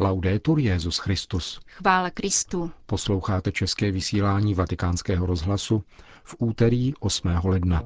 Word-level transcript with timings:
Laudetur 0.00 0.58
Jezus 0.58 0.98
Christus. 0.98 1.60
Chvála 1.66 2.10
Kristu. 2.10 2.70
Posloucháte 2.86 3.52
české 3.52 3.90
vysílání 3.90 4.54
Vatikánského 4.54 5.26
rozhlasu 5.26 5.84
v 6.24 6.36
úterý 6.38 6.94
8. 7.00 7.28
ledna. 7.44 7.82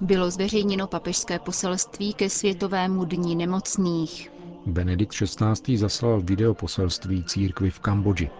Bylo 0.00 0.30
zveřejněno 0.30 0.86
papežské 0.86 1.38
poselství 1.38 2.14
ke 2.14 2.30
Světovému 2.30 3.04
dní 3.04 3.36
nemocných. 3.36 4.32
Benedikt 4.66 5.12
XVI. 5.12 5.76
zaslal 5.76 6.20
video 6.20 6.54
poselství 6.54 7.24
církvi 7.24 7.70
v 7.70 7.80
Kambodži. 7.80 8.30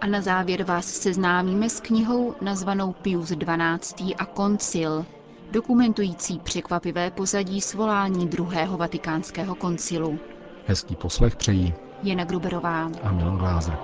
A 0.00 0.06
na 0.06 0.20
závěr 0.20 0.62
vás 0.64 0.86
seznámíme 0.86 1.68
s 1.68 1.80
knihou 1.80 2.34
nazvanou 2.40 2.92
Pius 2.92 3.28
XII. 3.28 4.14
a 4.14 4.24
koncil, 4.24 5.06
dokumentující 5.50 6.38
překvapivé 6.38 7.10
pozadí 7.10 7.60
svolání 7.60 8.28
druhého 8.28 8.76
vatikánského 8.78 9.54
koncilu. 9.54 10.18
Hezký 10.66 10.96
poslech 10.96 11.36
přejí 11.36 11.74
Jena 12.02 12.24
Gruberová 12.24 12.90
a 13.02 13.12
Milan 13.12 13.38
Glázer. 13.38 13.78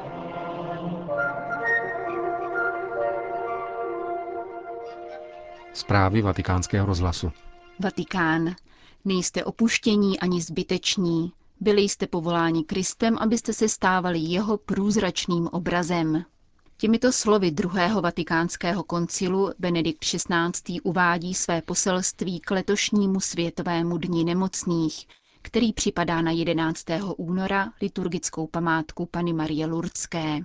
Zprávy 5.72 6.22
vatikánského 6.22 6.86
rozhlasu. 6.86 7.32
Vatikán. 7.80 8.54
Nejste 9.04 9.44
opuštění 9.44 10.20
ani 10.20 10.40
zbyteční. 10.40 11.32
Byli 11.60 11.82
jste 11.82 12.06
povoláni 12.06 12.64
Kristem, 12.64 13.18
abyste 13.18 13.52
se 13.52 13.68
stávali 13.68 14.18
jeho 14.18 14.56
průzračným 14.58 15.46
obrazem. 15.46 16.24
Těmito 16.78 17.12
slovy 17.12 17.50
druhého 17.50 18.00
vatikánského 18.00 18.84
koncilu 18.84 19.50
Benedikt 19.58 20.04
XVI. 20.04 20.80
uvádí 20.82 21.34
své 21.34 21.62
poselství 21.62 22.40
k 22.40 22.50
letošnímu 22.50 23.20
světovému 23.20 23.98
dni 23.98 24.24
nemocných, 24.24 25.06
který 25.42 25.72
připadá 25.72 26.22
na 26.22 26.30
11. 26.30 26.84
února 27.16 27.72
liturgickou 27.82 28.46
památku 28.46 29.06
Pany 29.06 29.32
Marie 29.32 29.66
Lurdské. 29.66 30.40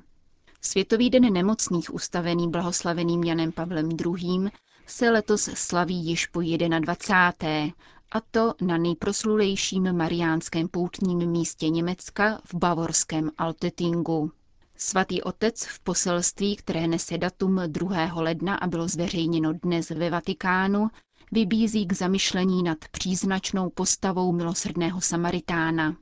Světový 0.61 1.09
den 1.09 1.33
nemocných 1.33 1.93
ustavený 1.93 2.49
blahoslaveným 2.49 3.23
Janem 3.23 3.51
Pavlem 3.51 3.89
II. 4.05 4.51
se 4.87 5.09
letos 5.09 5.49
slaví 5.53 6.05
již 6.05 6.27
po 6.27 6.41
21 6.79 7.71
a 8.11 8.21
to 8.31 8.53
na 8.61 8.77
nejproslulejším 8.77 9.93
mariánském 9.93 10.67
poutním 10.67 11.17
místě 11.17 11.69
Německa 11.69 12.41
v 12.45 12.53
bavorském 12.53 13.31
Altetingu. 13.37 14.31
Svatý 14.77 15.21
otec 15.21 15.65
v 15.65 15.79
poselství, 15.79 16.55
které 16.55 16.87
nese 16.87 17.17
datum 17.17 17.61
2. 17.67 18.13
ledna 18.15 18.55
a 18.55 18.67
bylo 18.67 18.87
zveřejněno 18.87 19.53
dnes 19.53 19.89
ve 19.89 20.09
Vatikánu, 20.09 20.87
vybízí 21.31 21.85
k 21.85 21.93
zamyšlení 21.93 22.63
nad 22.63 22.77
příznačnou 22.91 23.69
postavou 23.69 24.31
milosrdného 24.31 25.01
Samaritána. 25.01 25.95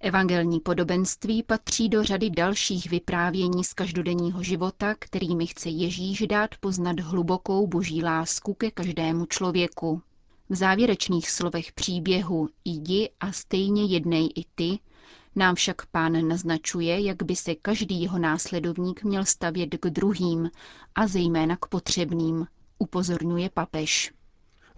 Evangelní 0.00 0.60
podobenství 0.60 1.42
patří 1.42 1.88
do 1.88 2.04
řady 2.04 2.30
dalších 2.30 2.90
vyprávění 2.90 3.64
z 3.64 3.74
každodenního 3.74 4.42
života, 4.42 4.94
kterými 4.98 5.46
chce 5.46 5.68
Ježíš 5.68 6.26
dát 6.26 6.50
poznat 6.60 7.00
hlubokou 7.00 7.66
boží 7.66 8.02
lásku 8.02 8.54
ke 8.54 8.70
každému 8.70 9.26
člověku. 9.26 10.02
V 10.50 10.54
závěrečných 10.54 11.30
slovech 11.30 11.72
příběhu 11.72 12.48
Jdi 12.64 13.10
a 13.20 13.32
stejně 13.32 13.84
jednej 13.84 14.28
i 14.34 14.44
ty 14.54 14.78
nám 15.36 15.54
však 15.54 15.86
pán 15.86 16.28
naznačuje, 16.28 17.00
jak 17.00 17.22
by 17.22 17.36
se 17.36 17.54
každý 17.54 18.02
jeho 18.02 18.18
následovník 18.18 19.04
měl 19.04 19.24
stavět 19.24 19.76
k 19.80 19.86
druhým 19.90 20.50
a 20.94 21.06
zejména 21.06 21.56
k 21.56 21.66
potřebným, 21.66 22.46
upozorňuje 22.78 23.50
papež. 23.50 24.12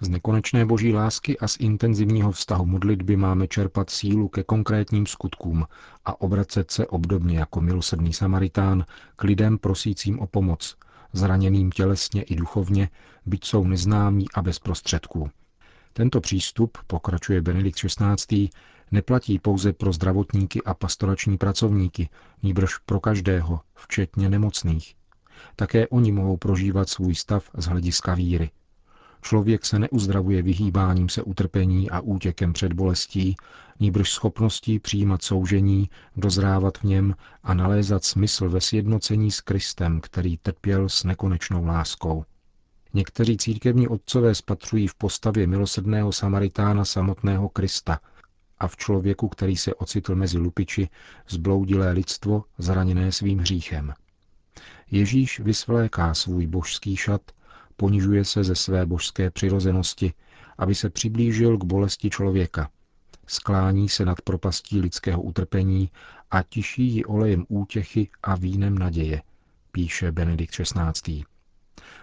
Z 0.01 0.09
nekonečné 0.09 0.67
boží 0.67 0.93
lásky 0.93 1.39
a 1.39 1.49
z 1.49 1.57
intenzivního 1.61 2.33
vztahu 2.33 2.67
modlitby 2.67 3.17
máme 3.17 3.49
čerpat 3.49 3.91
sílu 3.91 4.29
ke 4.29 4.43
konkrétním 4.43 5.07
skutkům 5.07 5.67
a 6.05 6.21
obracet 6.21 6.71
se 6.71 6.87
obdobně 6.87 7.39
jako 7.39 7.61
milosrdný 7.61 8.13
Samaritán 8.13 8.85
k 9.17 9.25
lidem 9.25 9.59
prosícím 9.59 10.21
o 10.21 10.27
pomoc, 10.27 10.77
zraněným 11.13 11.71
tělesně 11.71 12.23
i 12.23 12.35
duchovně, 12.35 12.91
byť 13.27 13.45
jsou 13.45 13.65
neznámí 13.65 14.27
a 14.35 14.43
bez 14.43 14.59
prostředků. 14.59 15.31
Tento 15.99 16.21
přístup, 16.21 16.79
pokračuje 16.87 17.43
Benedikt 17.43 17.79
XVI., 17.79 18.49
neplatí 18.91 19.39
pouze 19.39 19.73
pro 19.73 19.93
zdravotníky 19.93 20.63
a 20.63 20.75
pastorační 20.75 21.39
pracovníky, 21.39 22.09
nýbrž 22.43 22.79
pro 22.79 23.01
každého, 23.01 23.61
včetně 23.75 24.29
nemocných. 24.29 24.95
Také 25.57 25.89
oni 25.89 26.13
mohou 26.13 26.37
prožívat 26.37 26.89
svůj 26.89 27.15
stav 27.15 27.51
z 27.55 27.65
hlediska 27.67 28.15
víry. 28.15 28.51
Člověk 29.23 29.67
se 29.67 29.79
neuzdravuje 29.79 30.43
vyhýbáním 30.43 31.09
se 31.09 31.23
utrpení 31.23 31.91
a 31.91 32.01
útěkem 32.01 32.53
před 32.53 32.73
bolestí, 32.73 33.37
nýbrž 33.81 34.11
schopností 34.11 34.79
přijímat 34.79 35.23
soužení, 35.23 35.91
dozrávat 36.17 36.79
v 36.79 36.85
něm 36.85 37.15
a 37.43 37.55
nalézat 37.55 38.05
smysl 38.05 38.49
ve 38.49 38.61
sjednocení 38.61 39.31
s 39.31 39.41
Kristem, 39.41 40.01
který 40.01 40.37
trpěl 40.37 40.89
s 40.89 41.05
nekonečnou 41.05 41.65
láskou. 41.65 42.25
Někteří 42.95 43.37
církevní 43.37 43.89
otcové 43.89 44.35
spatřují 44.35 44.87
v 44.87 44.95
postavě 44.95 45.47
milosrdného 45.47 46.13
Samaritána 46.13 46.85
samotného 46.85 47.49
Krista 47.49 48.01
a 48.59 48.69
v 48.69 48.77
člověku, 48.77 49.29
který 49.29 49.57
se 49.57 49.75
ocitl 49.75 50.15
mezi 50.15 50.39
lupiči, 50.39 50.89
zbloudilé 51.29 51.93
lidstvo 51.93 52.45
zraněné 52.59 53.13
svým 53.13 53.39
hříchem. 53.39 53.95
Ježíš 54.91 55.41
vysvléká 55.41 56.15
svůj 56.15 56.47
božský 56.47 56.97
šat, 56.97 57.23
ponižuje 57.77 58.25
se 58.25 58.45
ze 58.45 58.55
své 58.55 58.87
božské 58.87 59.31
přirozenosti, 59.31 60.13
aby 60.59 60.75
se 60.75 60.91
přiblížil 60.91 61.59
k 61.59 61.65
bolesti 61.65 62.11
člověka. 62.11 62.71
Sklání 63.27 63.89
se 63.89 64.05
nad 64.05 64.21
propastí 64.21 64.81
lidského 64.81 65.23
utrpení 65.23 65.91
a 66.31 66.43
tiší 66.43 66.95
ji 66.95 67.05
olejem 67.05 67.45
útěchy 67.49 68.09
a 68.23 68.37
vínem 68.37 68.79
naděje, 68.79 69.23
píše 69.73 70.13
Benedikt 70.13 70.55
XVI. 70.55 71.25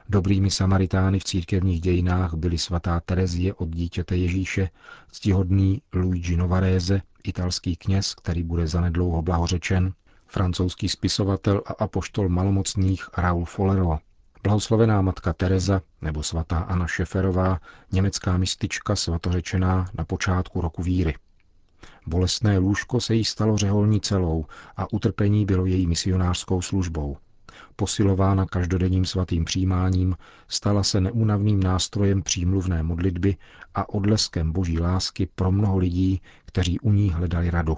Dobrými 0.09 0.51
Samaritány 0.51 1.19
v 1.19 1.23
církevních 1.23 1.81
dějinách 1.81 2.33
byli 2.33 2.57
svatá 2.57 2.99
Terezie 2.99 3.53
od 3.53 3.69
dítěte 3.69 4.17
Ježíše, 4.17 4.69
ctihodný 5.11 5.81
Luigi 5.93 6.37
Novarese, 6.37 7.01
italský 7.23 7.75
kněz, 7.75 8.15
který 8.15 8.43
bude 8.43 8.67
zanedlouho 8.67 9.21
blahořečen, 9.21 9.93
francouzský 10.27 10.89
spisovatel 10.89 11.61
a 11.65 11.73
apoštol 11.73 12.29
malomocných 12.29 13.09
Raul 13.17 13.45
Folero, 13.45 13.97
Blahoslavená 14.43 15.01
matka 15.01 15.33
Teresa 15.33 15.81
nebo 16.01 16.23
svatá 16.23 16.59
Anna 16.59 16.87
Šeferová, 16.87 17.59
německá 17.91 18.37
mistička 18.37 18.95
svatořečená 18.95 19.89
na 19.97 20.05
počátku 20.05 20.61
roku 20.61 20.83
víry. 20.83 21.15
Bolestné 22.07 22.57
lůžko 22.57 23.01
se 23.01 23.15
jí 23.15 23.25
stalo 23.25 23.57
řeholní 23.57 24.01
celou 24.01 24.45
a 24.77 24.93
utrpení 24.93 25.45
bylo 25.45 25.65
její 25.65 25.87
misionářskou 25.87 26.61
službou 26.61 27.17
posilována 27.75 28.45
každodenním 28.45 29.05
svatým 29.05 29.45
přijímáním, 29.45 30.15
stala 30.47 30.83
se 30.83 31.01
neúnavným 31.01 31.63
nástrojem 31.63 32.23
přímluvné 32.23 32.83
modlitby 32.83 33.37
a 33.75 33.89
odleskem 33.89 34.51
boží 34.51 34.79
lásky 34.79 35.27
pro 35.35 35.51
mnoho 35.51 35.77
lidí, 35.77 36.21
kteří 36.45 36.79
u 36.79 36.91
ní 36.91 37.09
hledali 37.09 37.49
radu. 37.49 37.77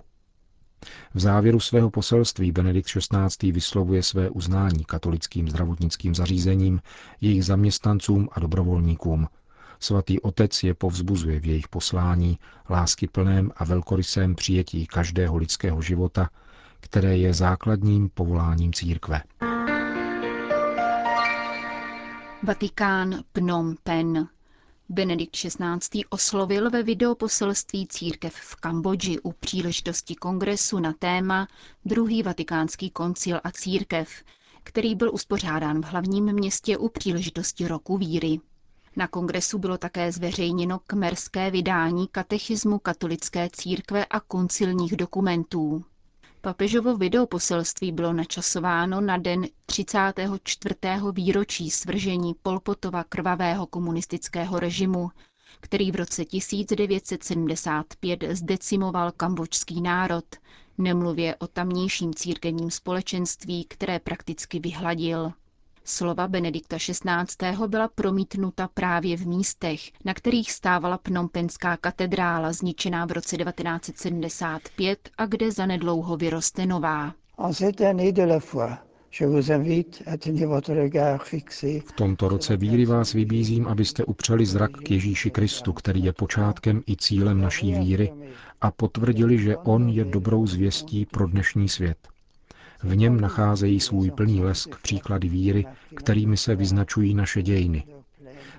V 1.13 1.19
závěru 1.19 1.59
svého 1.59 1.89
poselství 1.89 2.51
Benedikt 2.51 2.89
XVI. 2.89 3.51
vyslovuje 3.51 4.03
své 4.03 4.29
uznání 4.29 4.85
katolickým 4.85 5.49
zdravotnickým 5.49 6.15
zařízením, 6.15 6.81
jejich 7.21 7.45
zaměstnancům 7.45 8.29
a 8.31 8.39
dobrovolníkům. 8.39 9.27
Svatý 9.79 10.19
otec 10.19 10.63
je 10.63 10.73
povzbuzuje 10.73 11.39
v 11.39 11.45
jejich 11.45 11.67
poslání, 11.67 12.39
lásky 12.69 13.07
plném 13.07 13.51
a 13.57 13.65
velkorysém 13.65 14.35
přijetí 14.35 14.88
každého 14.88 15.38
lidského 15.38 15.81
života, 15.81 16.29
které 16.79 17.17
je 17.17 17.33
základním 17.33 18.09
povoláním 18.09 18.73
církve. 18.73 19.21
Vatikán 22.47 23.23
Phnom 23.33 23.75
Penh. 23.83 24.27
Benedikt 24.89 25.35
XVI. 25.35 26.03
oslovil 26.09 26.69
ve 26.69 26.83
videoposelství 26.83 27.88
církev 27.88 28.33
v 28.35 28.55
Kambodži 28.55 29.19
u 29.19 29.31
příležitosti 29.31 30.15
kongresu 30.15 30.79
na 30.79 30.94
téma 30.94 31.47
Druhý 31.85 32.23
vatikánský 32.23 32.89
koncil 32.89 33.39
a 33.44 33.51
církev, 33.51 34.09
který 34.63 34.95
byl 34.95 35.13
uspořádán 35.13 35.81
v 35.81 35.85
hlavním 35.85 36.25
městě 36.33 36.77
u 36.77 36.89
příležitosti 36.89 37.67
roku 37.67 37.97
víry. 37.97 38.39
Na 38.95 39.07
kongresu 39.07 39.57
bylo 39.59 39.77
také 39.77 40.11
zveřejněno 40.11 40.79
kmerské 40.88 41.51
vydání 41.51 42.07
katechismu 42.07 42.79
katolické 42.79 43.50
církve 43.53 44.05
a 44.05 44.19
koncilních 44.19 44.95
dokumentů. 44.95 45.83
Papežovo 46.47 46.97
videoposelství 46.97 47.91
bylo 47.91 48.13
načasováno 48.13 49.01
na 49.01 49.17
den 49.17 49.45
34. 49.65 50.75
výročí 51.11 51.69
svržení 51.71 52.33
Polpotova 52.41 53.03
krvavého 53.03 53.65
komunistického 53.67 54.59
režimu, 54.59 55.09
který 55.59 55.91
v 55.91 55.95
roce 55.95 56.25
1975 56.25 58.23
zdecimoval 58.29 59.11
kambočský 59.11 59.81
národ, 59.81 60.25
nemluvě 60.77 61.35
o 61.35 61.47
tamnějším 61.47 62.13
církevním 62.13 62.71
společenství, 62.71 63.65
které 63.65 64.00
prakticky 64.00 64.59
vyhladil. 64.59 65.31
Slova 65.89 66.28
Benedikta 66.28 66.78
XVI. 66.78 67.68
byla 67.68 67.88
promítnuta 67.88 68.69
právě 68.74 69.18
v 69.18 69.28
místech, 69.28 69.80
na 70.06 70.13
kterých 70.13 70.51
stávala 70.51 70.98
Pnompenská 70.98 71.78
katedrála, 71.78 72.54
zničená 72.54 73.06
v 73.06 73.12
roce 73.12 73.38
1975 73.38 75.10
a 75.18 75.25
kde 75.25 75.51
zanedlouho 75.51 76.18
vyroste 76.18 76.66
nová. 76.66 77.13
V 81.86 81.92
tomto 81.95 82.28
roce 82.30 82.57
víry 82.57 82.86
vás 82.86 83.13
vybízím, 83.13 83.68
abyste 83.68 84.04
upřeli 84.06 84.45
zrak 84.45 84.72
k 84.72 84.92
Ježíši 84.92 85.30
Kristu, 85.31 85.74
který 85.74 86.04
je 86.04 86.13
počátkem 86.13 86.81
i 86.89 86.95
cílem 86.95 87.42
naší 87.42 87.74
víry, 87.74 88.13
a 88.62 88.72
potvrdili, 88.72 89.38
že 89.38 89.57
On 89.57 89.89
je 89.89 90.06
dobrou 90.06 90.48
zvěstí 90.48 91.06
pro 91.06 91.28
dnešní 91.28 91.69
svět. 91.69 91.98
V 92.83 92.95
něm 92.95 93.19
nacházejí 93.21 93.79
svůj 93.79 94.12
plný 94.12 94.41
lesk 94.41 94.81
příklady 94.81 95.29
víry, 95.29 95.65
kterými 95.95 96.38
se 96.38 96.56
vyznačují 96.56 97.13
naše 97.13 97.41
dějiny. 97.44 97.83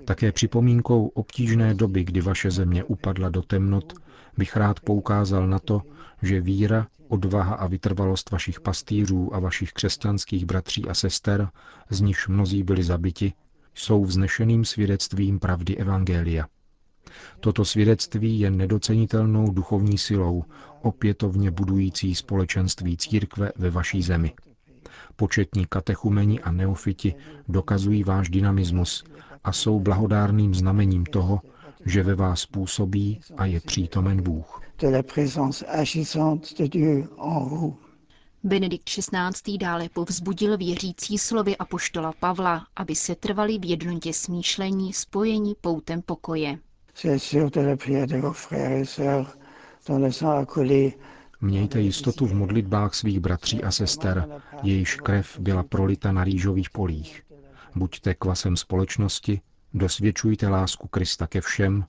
Také 0.05 0.33
připomínkou 0.33 1.07
obtížné 1.07 1.75
doby, 1.75 2.05
kdy 2.05 2.21
vaše 2.21 2.51
země 2.51 2.85
upadla 2.85 3.29
do 3.29 3.43
temnot, 3.43 3.93
bych 4.39 4.57
rád 4.57 4.81
poukázal 4.81 5.47
na 5.47 5.59
to, 5.59 5.83
že 6.23 6.41
víra, 6.41 6.87
odvaha 7.09 7.55
a 7.55 7.67
vytrvalost 7.67 8.31
vašich 8.31 8.61
pastýřů 8.61 9.35
a 9.35 9.39
vašich 9.39 9.73
křesťanských 9.73 10.45
bratří 10.47 10.85
a 10.89 10.95
sester, 10.95 11.49
z 11.91 12.01
nichž 12.01 12.29
mnozí 12.29 12.63
byli 12.63 12.83
zabiti, 12.83 13.33
jsou 13.75 14.05
vznešeným 14.05 14.65
svědectvím 14.65 15.39
pravdy 15.39 15.77
Evangelia. 15.77 16.47
Toto 17.41 17.65
svědectví 17.65 18.41
je 18.41 18.51
nedocenitelnou 18.51 19.51
duchovní 19.51 19.99
silou, 19.99 20.45
opětovně 20.83 21.51
budující 21.51 22.15
společenství 22.15 22.97
církve 22.97 23.53
ve 23.57 23.71
vaší 23.71 24.03
zemi. 24.03 24.33
Početní 25.17 25.67
katechumeni 25.67 26.41
a 26.41 26.53
neofiti 26.53 27.15
dokazují 27.49 28.05
váš 28.05 28.29
dynamismus 28.29 29.05
a 29.45 29.53
jsou 29.53 29.81
blahodárným 29.81 30.55
znamením 30.55 31.05
toho, 31.07 31.41
že 31.85 32.03
ve 32.03 32.15
vás 32.15 32.47
působí 32.47 33.21
a 33.37 33.47
je 33.47 33.61
přítomen 33.61 34.23
Bůh. 34.23 34.63
Benedikt 38.45 38.85
XVI. 38.85 39.59
dále 39.59 39.89
povzbudil 39.89 40.57
věřící 40.57 41.19
slovy 41.19 41.57
apoštola 41.57 42.13
Pavla, 42.21 42.67
aby 42.77 42.95
se 42.95 43.15
trvali 43.15 43.59
v 43.59 43.65
jednotě 43.65 44.13
smýšlení 44.13 44.93
spojení 44.93 45.55
poutem 45.61 46.03
pokoje. 46.03 46.59
Mějte 51.41 51.81
jistotu 51.81 52.27
v 52.27 52.35
modlitbách 52.35 52.95
svých 52.95 53.21
bratří 53.21 53.63
a 53.63 53.71
sester, 53.71 54.29
jejíž 54.63 54.95
krev 54.95 55.39
byla 55.39 55.63
prolita 55.63 56.13
na 56.13 56.25
rýžových 56.25 56.71
polích. 56.71 57.23
Buďte 57.75 58.15
kvasem 58.15 58.57
společnosti, 58.57 59.41
dosvědčujte 59.75 60.49
lásku 60.49 60.89
Krista 60.89 61.27
ke 61.27 61.41
všem, 61.41 61.85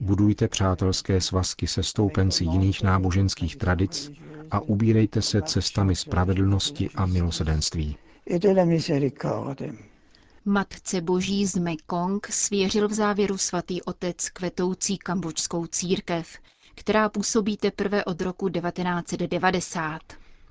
budujte 0.00 0.48
přátelské 0.48 1.20
svazky 1.20 1.66
se 1.66 1.82
stoupenci 1.82 2.44
jiných 2.44 2.82
náboženských 2.82 3.56
tradic 3.56 4.10
a 4.50 4.60
ubírejte 4.60 5.22
se 5.22 5.42
cestami 5.42 5.96
spravedlnosti 5.96 6.90
a 6.94 7.06
milosedenství. 7.06 7.96
Matce 10.44 11.00
Boží 11.00 11.46
z 11.46 11.56
Mekong 11.56 12.26
svěřil 12.26 12.88
v 12.88 12.92
závěru 12.92 13.38
svatý 13.38 13.82
otec 13.82 14.28
kvetoucí 14.28 14.98
kambočskou 14.98 15.66
církev, 15.66 16.26
která 16.74 17.08
působí 17.08 17.56
teprve 17.56 18.04
od 18.04 18.20
roku 18.20 18.48
1990. 18.48 20.00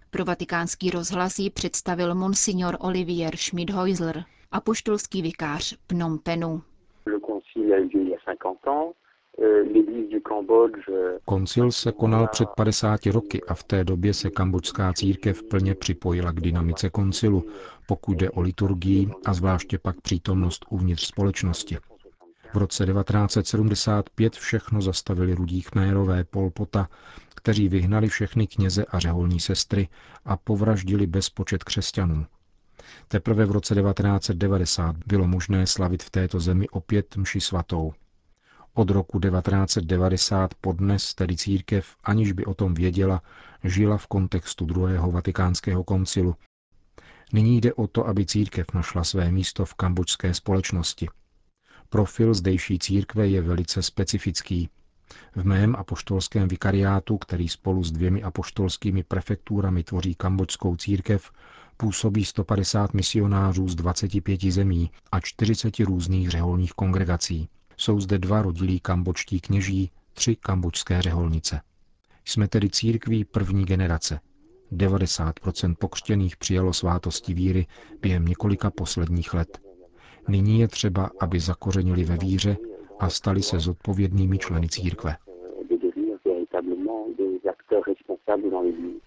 Pro 0.09 0.25
vatikánský 0.25 0.89
rozhlas 0.89 1.39
ji 1.39 1.49
představil 1.49 2.15
monsignor 2.15 2.77
Olivier 2.79 3.35
Schmidhäusler, 3.35 4.23
apoštolský 4.51 5.21
vikář 5.21 5.75
Phnom 5.87 6.19
Penhu. 6.19 6.61
Koncil 11.25 11.71
se 11.71 11.91
konal 11.91 12.27
před 12.27 12.49
50 12.57 13.05
roky 13.05 13.41
a 13.47 13.53
v 13.53 13.63
té 13.63 13.83
době 13.83 14.13
se 14.13 14.29
kambočská 14.29 14.93
církev 14.93 15.43
plně 15.43 15.75
připojila 15.75 16.31
k 16.31 16.41
dynamice 16.41 16.89
koncilu, 16.89 17.43
pokud 17.87 18.17
jde 18.17 18.29
o 18.29 18.41
liturgii 18.41 19.09
a 19.25 19.33
zvláště 19.33 19.77
pak 19.77 20.01
přítomnost 20.01 20.65
uvnitř 20.69 21.07
společnosti. 21.07 21.77
V 22.53 22.57
roce 22.57 22.85
1975 22.85 24.33
všechno 24.35 24.81
zastavili 24.81 25.33
rudí 25.35 25.61
chmérové 25.61 26.23
Polpota, 26.23 26.89
kteří 27.35 27.69
vyhnali 27.69 28.09
všechny 28.09 28.47
kněze 28.47 28.85
a 28.85 28.99
řeholní 28.99 29.39
sestry 29.39 29.87
a 30.25 30.37
povraždili 30.37 31.07
bezpočet 31.07 31.63
křesťanů. 31.63 32.25
Teprve 33.07 33.45
v 33.45 33.51
roce 33.51 33.75
1990 33.75 34.95
bylo 35.07 35.27
možné 35.27 35.67
slavit 35.67 36.03
v 36.03 36.09
této 36.09 36.39
zemi 36.39 36.69
opět 36.69 37.17
mši 37.17 37.41
svatou. 37.41 37.93
Od 38.73 38.89
roku 38.89 39.19
1990 39.19 40.53
podnes 40.55 41.13
tedy 41.15 41.37
církev, 41.37 41.95
aniž 42.03 42.31
by 42.31 42.45
o 42.45 42.53
tom 42.53 42.73
věděla, 42.73 43.21
žila 43.63 43.97
v 43.97 44.07
kontextu 44.07 44.65
druhého 44.65 45.11
vatikánského 45.11 45.83
koncilu. 45.83 46.35
Nyní 47.33 47.61
jde 47.61 47.73
o 47.73 47.87
to, 47.87 48.07
aby 48.07 48.25
církev 48.25 48.65
našla 48.73 49.03
své 49.03 49.31
místo 49.31 49.65
v 49.65 49.73
kambočské 49.73 50.33
společnosti. 50.33 51.07
Profil 51.93 52.33
zdejší 52.33 52.79
církve 52.79 53.27
je 53.27 53.41
velice 53.41 53.81
specifický. 53.81 54.69
V 55.35 55.45
mém 55.45 55.75
apoštolském 55.75 56.47
vikariátu, 56.47 57.17
který 57.17 57.49
spolu 57.49 57.83
s 57.83 57.91
dvěmi 57.91 58.23
apoštolskými 58.23 59.03
prefekturami 59.03 59.83
tvoří 59.83 60.15
kambočskou 60.15 60.75
církev, 60.75 61.31
působí 61.77 62.25
150 62.25 62.93
misionářů 62.93 63.67
z 63.67 63.75
25 63.75 64.41
zemí 64.41 64.91
a 65.11 65.19
40 65.19 65.79
různých 65.79 66.29
řeholních 66.29 66.71
kongregací. 66.71 67.49
Jsou 67.77 67.99
zde 67.99 68.17
dva 68.17 68.41
rodilí 68.41 68.79
kambočtí 68.79 69.39
kněží, 69.39 69.91
tři 70.13 70.35
kambočské 70.35 71.01
řeholnice. 71.01 71.61
Jsme 72.25 72.47
tedy 72.47 72.69
církví 72.69 73.25
první 73.25 73.65
generace. 73.65 74.19
90% 74.71 75.75
pokřtěných 75.79 76.37
přijalo 76.37 76.73
svátosti 76.73 77.33
víry 77.33 77.67
během 78.01 78.25
několika 78.25 78.69
posledních 78.71 79.33
let. 79.33 79.72
Nyní 80.27 80.59
je 80.59 80.67
třeba, 80.67 81.09
aby 81.19 81.39
zakořenili 81.39 82.03
ve 82.03 82.17
víře 82.17 82.57
a 82.99 83.09
stali 83.09 83.43
se 83.43 83.59
zodpovědnými 83.59 84.37
členy 84.37 84.69
církve. 84.69 85.15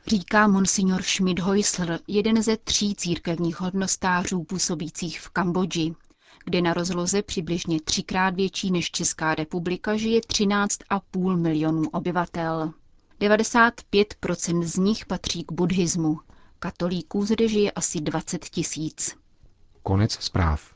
Říká 0.07 0.49
monsignor 0.49 1.03
Schmidt 1.03 1.39
Heusler, 1.39 1.99
jeden 2.09 2.43
ze 2.43 2.57
tří 2.57 2.95
církevních 2.95 3.61
hodnostářů 3.61 4.45
působících 4.45 5.21
v 5.21 5.31
Kambodži, 5.31 5.95
kde 6.45 6.63
na 6.63 6.75
rozloze 6.75 7.23
přibližně 7.23 7.81
třikrát 7.81 8.35
větší 8.35 8.71
než 8.71 8.91
Česká 8.91 9.35
republika 9.35 9.97
žije 9.97 10.21
13,5 10.21 11.37
milionů 11.37 11.89
obyvatel. 11.93 12.73
95% 13.21 14.63
z 14.63 14.77
nich 14.77 15.07
patří 15.07 15.45
k 15.45 15.53
buddhismu. 15.53 16.19
Katolíků 16.59 17.25
zde 17.25 17.49
žije 17.49 17.73
asi 17.73 18.01
20 18.01 18.45
tisíc. 18.45 19.17
Konec 19.83 20.13
zpráv. 20.13 20.76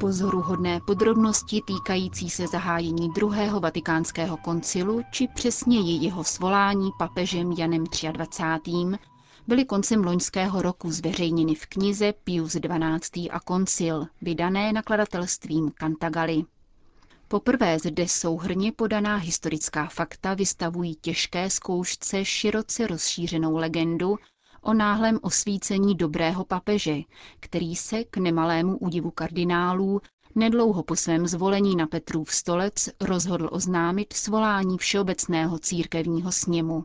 Pozoruhodné 0.00 0.80
podrobnosti 0.86 1.60
týkající 1.66 2.30
se 2.30 2.46
zahájení 2.46 3.10
druhého 3.10 3.60
vatikánského 3.60 4.36
koncilu, 4.36 5.02
či 5.10 5.28
přesněji 5.34 6.04
jeho 6.04 6.24
svolání 6.24 6.90
papežem 6.98 7.52
Janem 7.52 7.84
23. 8.12 8.72
byly 9.46 9.64
koncem 9.64 10.04
loňského 10.04 10.62
roku 10.62 10.90
zveřejněny 10.90 11.54
v 11.54 11.66
knize 11.66 12.12
Pius 12.24 12.52
XII. 12.56 13.30
a 13.30 13.40
koncil, 13.40 14.06
vydané 14.22 14.72
nakladatelstvím 14.72 15.70
Cantagalli. 15.78 16.44
Poprvé 17.32 17.78
zde 17.78 18.08
souhrně 18.08 18.72
podaná 18.72 19.16
historická 19.16 19.86
fakta 19.86 20.34
vystavují 20.34 20.94
těžké 20.94 21.50
zkoušce 21.50 22.24
široce 22.24 22.86
rozšířenou 22.86 23.56
legendu 23.56 24.16
o 24.62 24.74
náhlém 24.74 25.18
osvícení 25.22 25.94
dobrého 25.94 26.44
papeže, 26.44 26.96
který 27.40 27.76
se 27.76 28.04
k 28.04 28.16
nemalému 28.16 28.78
údivu 28.78 29.10
kardinálů 29.10 30.00
nedlouho 30.34 30.82
po 30.82 30.96
svém 30.96 31.26
zvolení 31.26 31.76
na 31.76 31.86
Petrův 31.86 32.34
stolec 32.34 32.88
rozhodl 33.00 33.48
oznámit 33.52 34.12
svolání 34.12 34.78
Všeobecného 34.78 35.58
církevního 35.58 36.32
sněmu. 36.32 36.84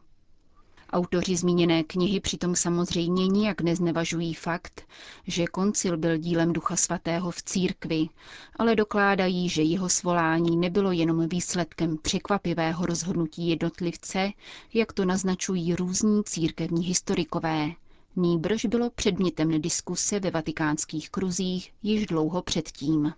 Autoři 0.94 1.36
zmíněné 1.36 1.84
knihy 1.84 2.20
přitom 2.20 2.56
samozřejmě 2.56 3.27
nijak 3.27 3.62
neznevažují 3.62 4.34
fakt, 4.34 4.82
že 5.27 5.46
koncil 5.48 5.98
byl 5.98 6.18
dílem 6.18 6.54
Ducha 6.54 6.75
Svatého 6.75 7.32
v 7.32 7.42
církvi, 7.44 8.08
ale 8.56 8.75
dokládají, 8.75 9.50
že 9.50 9.62
jeho 9.62 9.89
svolání 9.89 10.58
nebylo 10.58 10.92
jenom 10.92 11.30
výsledkem 11.30 11.98
překvapivého 11.98 12.86
rozhodnutí 12.86 13.48
jednotlivce, 13.50 14.32
jak 14.74 14.94
to 14.94 15.06
naznačují 15.06 15.75
různí 15.75 16.24
církevní 16.24 16.86
historikové. 16.86 17.72
Nýbrž 18.15 18.65
bylo 18.65 18.89
předmětem 18.89 19.62
diskuse 19.62 20.20
ve 20.20 20.32
vatikánských 20.32 21.10
kruzích 21.10 21.74
již 21.84 22.06
dlouho 22.06 22.42
předtím. 22.42 23.13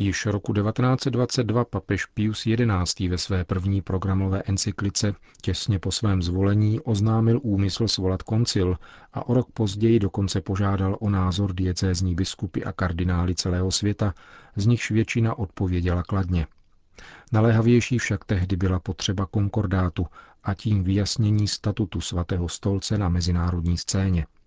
Již 0.00 0.26
roku 0.26 0.54
1922 0.54 1.64
papež 1.64 2.06
Pius 2.06 2.44
XI. 2.44 3.08
ve 3.08 3.18
své 3.18 3.44
první 3.44 3.82
programové 3.82 4.42
encyklice 4.42 5.14
těsně 5.42 5.78
po 5.78 5.92
svém 5.92 6.22
zvolení 6.22 6.80
oznámil 6.80 7.40
úmysl 7.42 7.88
svolat 7.88 8.22
koncil 8.22 8.76
a 9.12 9.28
o 9.28 9.34
rok 9.34 9.50
později 9.52 9.98
dokonce 9.98 10.40
požádal 10.40 10.96
o 11.00 11.10
názor 11.10 11.52
diecézní 11.52 12.14
biskupy 12.14 12.64
a 12.64 12.72
kardinály 12.72 13.34
celého 13.34 13.70
světa, 13.70 14.14
z 14.56 14.66
nichž 14.66 14.90
většina 14.90 15.38
odpověděla 15.38 16.02
kladně. 16.02 16.46
Naléhavější 17.32 17.98
však 17.98 18.24
tehdy 18.24 18.56
byla 18.56 18.80
potřeba 18.80 19.26
konkordátu 19.26 20.06
a 20.44 20.54
tím 20.54 20.84
vyjasnění 20.84 21.48
statutu 21.48 22.00
svatého 22.00 22.48
stolce 22.48 22.98
na 22.98 23.08
mezinárodní 23.08 23.78
scéně– 23.78 24.26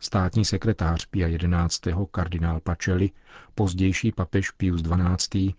Státní 0.00 0.44
sekretář 0.44 1.06
Pia 1.06 1.28
XI. 1.68 1.92
kardinál 2.10 2.60
Pacelli, 2.60 3.10
pozdější 3.54 4.12
papež 4.12 4.50
Pius 4.50 4.82
XII., 4.82 5.54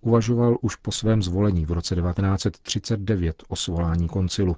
uvažoval 0.00 0.58
už 0.60 0.76
po 0.76 0.92
svém 0.92 1.22
zvolení 1.22 1.66
v 1.66 1.72
roce 1.72 1.94
1939 1.94 3.42
o 3.48 3.56
svolání 3.56 4.08
koncilu, 4.08 4.56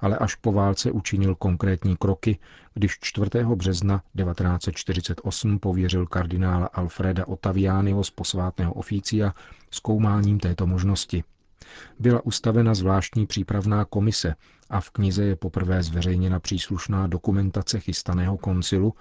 ale 0.00 0.18
až 0.18 0.34
po 0.34 0.52
válce 0.52 0.90
učinil 0.90 1.34
konkrétní 1.34 1.96
kroky, 1.96 2.38
když 2.74 2.98
4. 3.00 3.30
března 3.54 4.02
1948 4.16 5.58
pověřil 5.58 6.06
kardinála 6.06 6.66
Alfreda 6.66 7.26
Ottavianiho 7.26 8.04
z 8.04 8.10
posvátného 8.10 8.72
oficia 8.72 9.34
zkoumáním 9.70 10.40
této 10.40 10.66
možnosti– 10.66 11.24
byla 11.98 12.26
ustavena 12.26 12.74
zvláštní 12.74 13.26
přípravná 13.26 13.84
komise 13.84 14.34
a 14.70 14.80
v 14.80 14.90
knize 14.90 15.24
je 15.24 15.36
poprvé 15.36 15.82
zveřejněna 15.82 16.40
příslušná 16.40 17.06
dokumentace 17.06 17.80
chystaného 17.80 18.38
koncilu, 18.38 18.94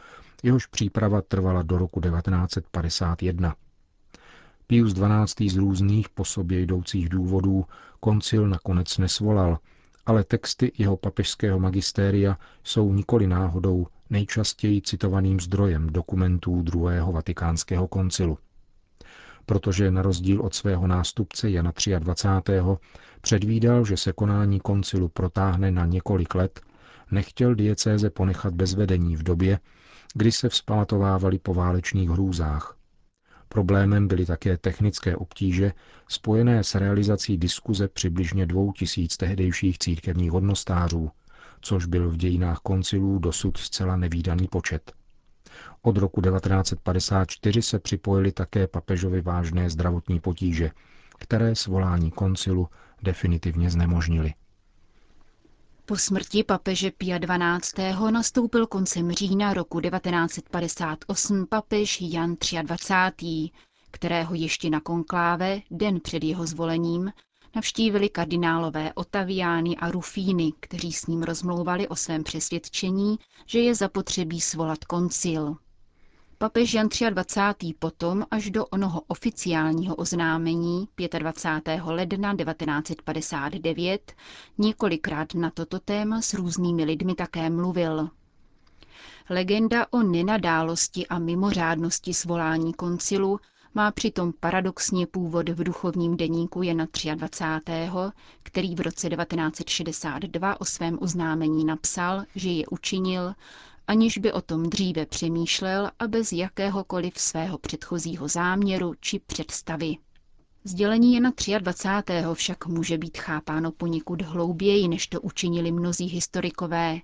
jehož 0.43 0.65
příprava 0.65 1.21
trvala 1.21 1.62
do 1.63 1.77
roku 1.77 2.01
1951. 2.01 3.55
Pius 4.67 4.93
XII. 4.93 5.50
z 5.50 5.55
různých 5.57 6.09
po 6.09 6.25
sobě 6.25 6.59
jdoucích 6.59 7.09
důvodů 7.09 7.65
koncil 8.00 8.47
nakonec 8.47 8.97
nesvolal, 8.97 9.59
ale 10.05 10.24
texty 10.24 10.71
jeho 10.77 10.97
papežského 10.97 11.59
magistéria 11.59 12.38
jsou 12.63 12.93
nikoli 12.93 13.27
náhodou 13.27 13.88
nejčastěji 14.09 14.81
citovaným 14.81 15.39
zdrojem 15.39 15.88
dokumentů 15.88 16.62
druhého 16.62 17.12
vatikánského 17.12 17.88
koncilu 17.88 18.38
protože 19.46 19.92
na 19.92 20.02
rozdíl 20.02 20.42
od 20.42 20.54
svého 20.54 20.88
nástupce 20.88 21.50
Jana 21.50 21.74
23. 22.00 22.54
předvídal, 23.22 23.86
že 23.86 23.98
se 23.98 24.14
konání 24.14 24.60
koncilu 24.60 25.10
protáhne 25.10 25.72
na 25.72 25.86
několik 25.86 26.36
let, 26.36 26.62
nechtěl 27.12 27.56
diecéze 27.56 28.10
ponechat 28.10 28.54
bez 28.54 28.74
vedení 28.74 29.16
v 29.16 29.24
době, 29.24 29.60
kdy 30.14 30.32
se 30.32 30.50
vzpamatovávali 30.50 31.40
po 31.40 31.54
válečných 31.54 32.10
hrůzách. 32.10 32.78
Problémem 33.50 34.08
byly 34.08 34.25
také 34.25 34.58
technické 34.58 35.16
obtíže 35.16 35.72
spojené 36.08 36.64
s 36.64 36.75
realizací 36.75 37.38
diskuze 37.38 37.88
přibližně 37.88 38.46
dvou 38.46 38.72
tisíc 38.72 39.18
tehdejších 39.18 39.80
církevních 39.80 40.32
hodnostářů, 40.32 41.12
což 41.62 41.86
byl 41.86 42.10
v 42.10 42.18
dějinách 42.18 42.60
koncilů 42.60 43.20
dosud 43.20 43.58
zcela 43.58 43.96
nevýdaný 43.96 44.48
počet. 44.48 45.04
Od 45.81 45.97
roku 45.97 46.21
1954 46.21 47.62
se 47.62 47.79
připojily 47.79 48.31
také 48.31 48.67
papežovi 48.67 49.21
vážné 49.21 49.69
zdravotní 49.69 50.19
potíže, 50.19 50.71
které 51.19 51.55
svolání 51.55 52.12
koncilu 52.12 52.67
definitivně 53.03 53.69
znemožnily. 53.69 54.33
Po 55.85 55.97
smrti 55.97 56.43
papeže 56.43 56.91
Pia 56.91 57.19
XII. 57.19 58.12
nastoupil 58.12 58.67
koncem 58.67 59.12
října 59.12 59.53
roku 59.53 59.81
1958 59.81 61.45
papež 61.50 62.01
Jan 62.01 62.35
23., 62.62 63.50
kterého 63.91 64.35
ještě 64.35 64.69
na 64.69 64.79
konkláve, 64.79 65.59
den 65.71 66.00
před 66.00 66.24
jeho 66.24 66.47
zvolením, 66.47 67.12
navštívili 67.55 68.09
kardinálové 68.09 68.93
Otaviány 68.93 69.75
a 69.77 69.91
Rufíny, 69.91 70.53
kteří 70.59 70.93
s 70.93 71.05
ním 71.07 71.24
rozmlouvali 71.24 71.88
o 71.88 71.95
svém 71.95 72.24
přesvědčení, 72.24 73.19
že 73.45 73.59
je 73.59 73.75
zapotřebí 73.75 74.41
svolat 74.41 74.85
koncil. 74.85 75.55
Papež 76.38 76.74
Jan 76.74 76.89
23. 77.09 77.74
potom 77.79 78.25
až 78.31 78.50
do 78.50 78.65
onoho 78.65 79.01
oficiálního 79.07 79.95
oznámení 79.95 80.88
25. 81.19 81.81
ledna 81.85 82.35
1959 82.35 84.13
několikrát 84.57 85.33
na 85.33 85.50
toto 85.51 85.79
téma 85.79 86.21
s 86.21 86.33
různými 86.33 86.83
lidmi 86.83 87.15
také 87.15 87.50
mluvil. 87.50 88.09
Legenda 89.29 89.88
o 89.91 90.03
nenadálosti 90.03 91.07
a 91.07 91.19
mimořádnosti 91.19 92.13
svolání 92.13 92.74
koncilu 92.74 93.39
má 93.75 93.91
přitom 93.91 94.34
paradoxně 94.39 95.08
původ 95.08 95.50
v 95.50 95.63
duchovním 95.63 96.17
deníku 96.17 96.63
Jana 96.63 96.88
23., 97.15 97.72
který 98.44 98.75
v 98.75 98.79
roce 98.82 99.10
1962 99.10 100.62
o 100.62 100.65
svém 100.65 100.98
oznámení 101.01 101.65
napsal, 101.65 102.24
že 102.36 102.50
je 102.50 102.63
učinil 102.72 103.34
aniž 103.88 104.17
by 104.17 104.32
o 104.34 104.41
tom 104.41 104.63
dříve 104.63 105.05
přemýšlel 105.05 105.91
a 106.00 106.08
bez 106.08 106.32
jakéhokoliv 106.32 107.20
svého 107.20 107.58
předchozího 107.58 108.27
záměru 108.27 108.94
či 109.00 109.20
představy. 109.20 109.96
Sdělení 110.63 111.13
Jana 111.13 111.32
23. 111.60 112.13
však 112.34 112.65
může 112.65 112.98
být 112.98 113.17
chápáno 113.17 113.72
poněkud 113.72 114.22
hlouběji, 114.22 114.88
než 114.88 115.08
to 115.08 115.22
učinili 115.22 115.72
mnozí 115.72 116.05
historikové, 116.05 117.00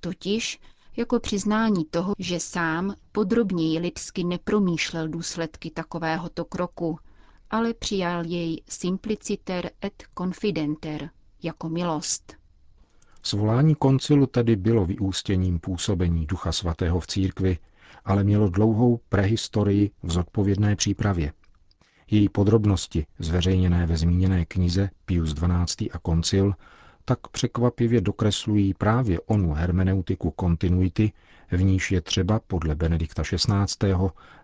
totiž 0.00 0.60
jako 0.96 1.20
přiznání 1.20 1.84
toho, 1.84 2.14
že 2.18 2.40
sám 2.40 2.94
podrobněji 3.12 3.78
lidsky 3.78 4.24
nepromýšlel 4.24 5.08
důsledky 5.08 5.70
takovéhoto 5.70 6.44
kroku, 6.44 6.98
ale 7.50 7.74
přijal 7.74 8.24
jej 8.26 8.62
simpliciter 8.68 9.70
et 9.84 10.02
confidenter, 10.18 11.10
jako 11.42 11.68
milost. 11.68 12.34
Svolání 13.22 13.74
koncilu 13.74 14.26
tedy 14.26 14.56
bylo 14.56 14.86
vyústěním 14.86 15.60
působení 15.60 16.26
Ducha 16.26 16.52
Svatého 16.52 17.00
v 17.00 17.06
církvi, 17.06 17.58
ale 18.04 18.24
mělo 18.24 18.48
dlouhou 18.48 19.00
prehistorii 19.08 19.90
v 20.02 20.12
zodpovědné 20.12 20.76
přípravě. 20.76 21.32
Její 22.10 22.28
podrobnosti, 22.28 23.06
zveřejněné 23.18 23.86
ve 23.86 23.96
zmíněné 23.96 24.44
knize 24.44 24.90
Pius 25.04 25.34
XII. 25.34 25.90
a 25.90 25.98
koncil, 25.98 26.54
tak 27.04 27.28
překvapivě 27.28 28.00
dokreslují 28.00 28.74
právě 28.74 29.20
onu 29.20 29.52
hermeneutiku 29.52 30.30
kontinuity, 30.30 31.12
v 31.50 31.62
níž 31.62 31.92
je 31.92 32.00
třeba 32.00 32.40
podle 32.46 32.74
Benedikta 32.74 33.22
XVI. 33.22 33.94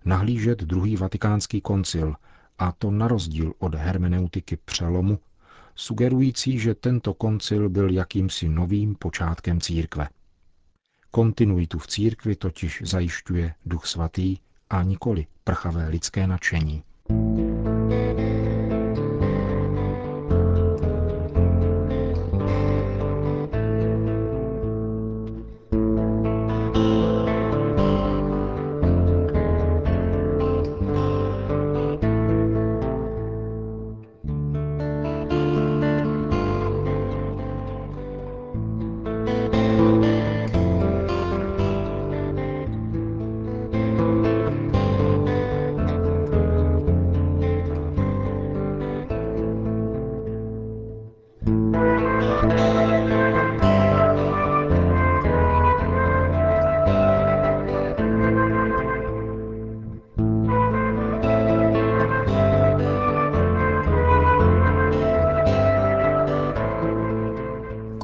nahlížet 0.05 0.63
druhý 0.63 0.97
vatikánský 0.97 1.61
koncil, 1.61 2.15
a 2.59 2.73
to 2.73 2.91
na 2.91 3.09
rozdíl 3.09 3.53
od 3.59 3.75
hermeneutiky 3.75 4.59
přelomu 4.65 5.19
sugerující, 5.75 6.59
že 6.59 6.75
tento 6.75 7.15
koncil 7.15 7.69
byl 7.69 7.91
jakýmsi 7.91 8.49
novým 8.49 8.95
počátkem 8.95 9.61
církve. 9.61 10.09
Kontinuitu 11.11 11.79
v 11.79 11.87
církvi 11.87 12.37
totiž 12.37 12.83
zajišťuje 12.85 13.55
Duch 13.67 13.87
Svatý 13.87 14.37
a 14.71 14.83
nikoli 14.83 15.27
prchavé 15.45 15.89
lidské 15.89 16.27
nadšení. 16.27 16.83